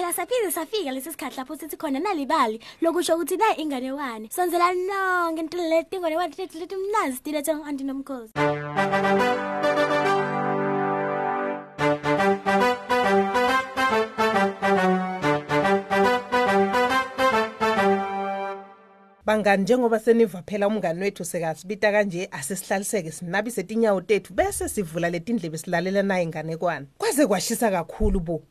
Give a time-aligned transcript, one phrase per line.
[0.00, 5.40] phela saphinde safika lesi sikhathi lapho sithi khona nalibali lokusho ukuthi nayi inganekwane sonzela nonke
[5.40, 8.32] into leti inganekwane leti leti mnazi stilethe anti nomkhosi.
[19.26, 25.58] Bangani njengoba seniva phela umngani wethu sekasibita kanje asesihlaliseke sinabise tinyawo tethu bese sivula letindlebe
[25.58, 28.42] silalela naye inganekwane kwaze kwashisa kakhulu bo.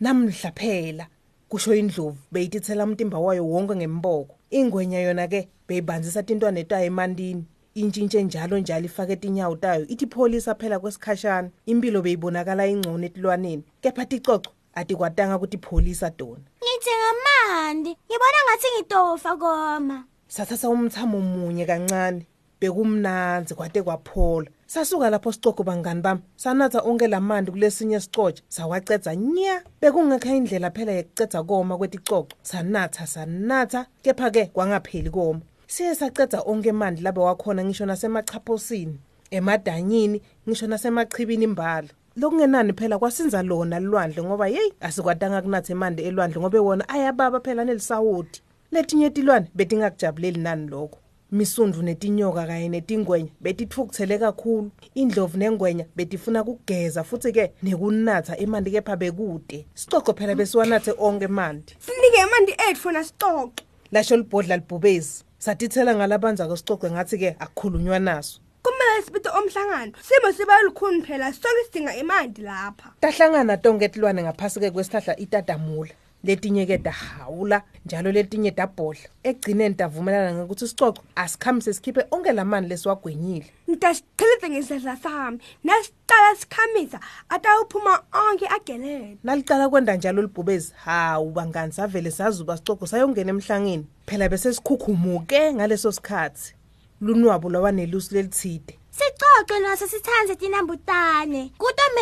[0.00, 1.06] Namhla phela
[1.48, 4.34] kusho indlovu beyitithela umtimba wayo wonke ngemboko.
[4.50, 10.54] Ingwenya yona ke beyibanzisa tintwana tayo emandini intshintshe njalo njalo ifake tinyawo tayo ithi pholisa
[10.54, 11.50] phela kwesikhashana.
[11.66, 19.36] Impilo beyibonakala ingcono etilwaneni kepha ticoco atikwatanga ukuthi pholisa dona ngithi ngamandi ngibona ngathi ngitofa
[19.36, 20.04] koma.
[20.28, 22.26] Sathatha umthamo munye kancane
[22.60, 24.50] bekumnanzi kwade kwaphola.
[24.68, 26.20] Sasuka lapho sicogo bangani bami.
[26.36, 29.62] Sanatha onke lamandi kulesinye sicotsha sawacedza nya.
[29.80, 33.86] Bekungekho indlela phela yekucedza koma kweticoco sanatha sanatha.
[34.02, 35.40] Kepha-ke kwangapheli koma.
[35.66, 38.98] Siye sacedza onke mandi labe wakhona ngisho nasemachaphosini
[39.30, 46.40] emadanyini ngisho nasemachibini imbala lokungenani phela kwasinza lona lwandle ngoba yeyi asikwatanga kunatha emanti elwandle
[46.40, 50.98] ngoba wona ayababa phela nelisawoti letinye tilwane betingakujabuleli nani lokho.
[51.32, 54.70] Misundvu netinyoka kanye netingwenya betitfukuthele kakhulu.
[54.94, 59.66] Indlovu nengwenya betifuna kugeza futhi-ke nekunatha emanti kepha bekude.
[59.74, 65.24] Sicoco phela besiwanathe onke emanti sinike amanti ethu fona sitoke lasho libhodla libhubezi.
[65.38, 68.40] Satithela ngalabanza kwesicoco ngathi-ke akukhulunywa naso.
[68.62, 72.92] Kumele sibite omhlangano simo siba lukhuni phela sonke sidinga imandi lapha.
[73.00, 75.90] Tahlangana tonke etilwane ngaphasi-ke kwesihlahla itadamula.
[76.24, 79.08] Letinye-ke dahawula njalo letinye dabhodla.
[79.22, 83.46] Ekugcineni davumelana ngokuthi isicoco asikhamise sikhiphe onke la mani lesiwagwenyile.
[83.68, 85.38] Ntasichelete ngesidla sami.
[85.64, 89.16] Nasicala sikhamisa atawuphuma onke agelele.
[89.24, 93.86] Nalicala kwenda njalo libhubezi hawu bangani savele sazuba sicoco sayongena emhlangeni.
[94.06, 96.54] Phela bese sikhukhumuke ngaleso sikhathi.
[97.00, 98.78] Lunwabo lwabanelusi lelithide.
[98.90, 101.52] Sicoce naso sithandze tinambutane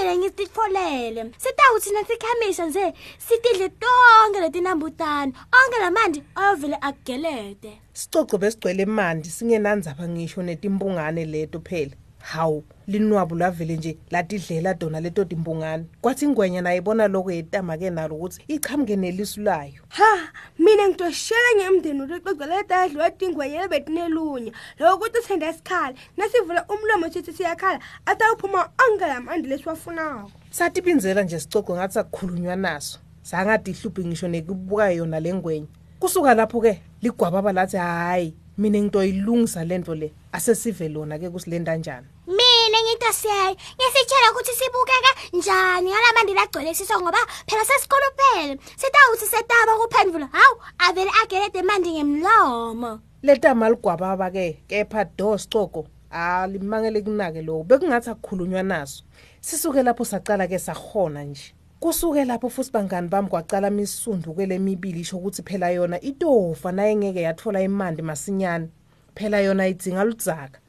[0.07, 7.81] kutomele ngisitfolele sitawuthi nasikhamisha nje sitidle tonke letinambutane onke lamanti ayovele agelede.
[7.93, 11.97] Sicoco besigcwele emanti singenandzaba ngisho netimbungane leto phela.
[12.27, 18.43] Hawu linwabo lwavele nje latidlela dona leto timbungane kwathi ingwenya nayibona lokho yetama-ke nalo ukuthi
[18.49, 19.83] ichamuke nelisu layo.
[19.89, 27.33] Ha mina ngitoshela ngemndeni uliqoqeleta adliwa tingwenyele betinelunya loko kuthi senda sikhali nasivula umlomo sithi
[27.33, 32.99] siyakhala atawuphuma onke lamandi lesiwafunako satipinzela nje sicoco ngathi sakukhulunywa naso.
[33.23, 35.67] Sangadihluphi ngisho nekubuka yona le ngwenya.
[36.01, 39.79] Kusuka lapho-ke ligwababa lathi hhayi mina ngitoyilungisa le.
[39.79, 45.91] Nto le asesive lona-ke kusilentanjani mina ngitosiyayi ngisitshela ukuthi sibukeka njani?
[45.91, 53.01] Ngalamandi lagcwele siso ngoba phela sesikoluphele sitawuthi setaba kuphendvula hawu avele agelede mandi ngemlomo.
[53.23, 59.05] Letama ligwababa-ke kepha do sicoco alimangele kunake lokho bekungathi akukhulunywa naso.
[59.41, 61.56] Sisuke lapho sacala-ke sahona nje.
[61.81, 66.97] Kusuke lapho futhi bangani bami kwacala misundu kwele mibili isho ukuthi phela yona itofa naye
[66.97, 68.69] ngeke yathola imandi masinyane.
[69.15, 70.61] Phela yona idzinga ludzaka.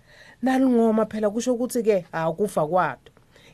[0.41, 3.11] Nalingoma phela kusho ukuthi-ke akufa kwato.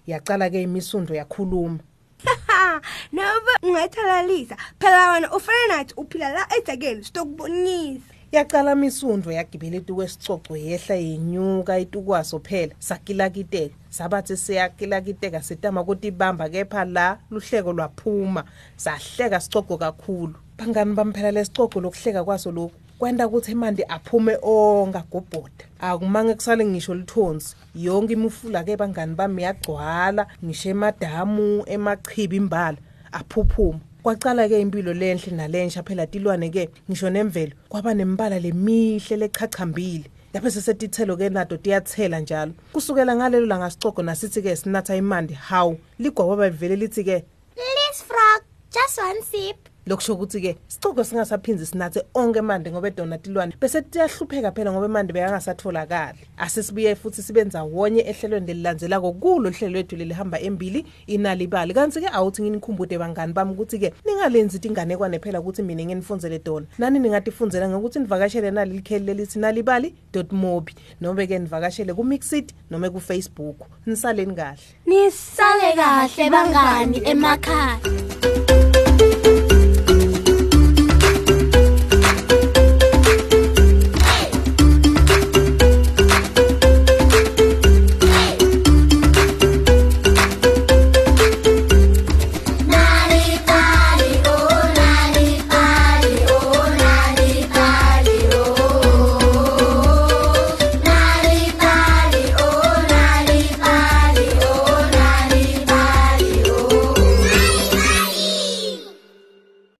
[0.08, 1.80] Yacala-ke imisundo yakhuluma.
[3.13, 8.12] Nobe ungayithalalisa phela wena ufana nathi uphila la edzakeni sitokubonisa.
[8.33, 17.17] Yacala misundo yagibela etukwesicoco yehla yenyuka itukwaso phela sakilakiteka sabathi siyakilakiteka sitama kutibamba kepha la
[17.31, 18.44] luhleko lwaphuma.
[18.75, 20.33] Sahleka sicoco kakhulu.
[20.57, 22.75] Bangani bamphela lesicoco lokuhleka kwaso lokhu?
[23.00, 30.27] Kwenta ukuthi emanti aphume onke agobhoda akumange kusale ngisho lithonsi yonke imufula-ke bangani bami yagcwala
[30.45, 32.77] ngisho emadamu emachibi imbala
[33.12, 33.79] aphuphuma.
[34.03, 41.57] Kwacala-ke impilo lenhle nalensha phela tilwane-ke ngisho nemvelo kwaba nembala lemihle lechachambile lapho sesetithelo-ke nato
[41.57, 42.53] tiyathela njalo.
[42.73, 47.23] Kusukela ngalelo langasicogo nasithi-ke sinatha imandi hawu ligwababa livele lithi-ke
[47.55, 48.41] Please frog
[48.71, 49.73] just one sip.
[49.85, 55.13] Lokusho ukuthi-ke sicogo singasaphinzi sinathe onke mandi ngoba edona tilwane bese tiyahlupheka phela ngoba imandi
[55.13, 62.41] beyangasatholakali asesibuye futhi sibenza wonye ehlelweni lelilandzelako kulo hlelo lwethu lelihamba embili inalibali kanti-ke awuthi
[62.41, 68.51] nginikhumbude bangani bami ukuthi-ke ningalenzi tinganekwane phela ukuthi mina nginifunzele dona nani ningatifunzela ngokuthi nivakashele
[68.51, 69.95] naleli kheli lelithi nalibali
[70.31, 73.57] mobi noma-ke nivakashele kumixit noma kufacebook.
[73.86, 74.62] Nisaleni kahle.
[74.86, 78.02] Nisale sale kahle bangani emakhaya.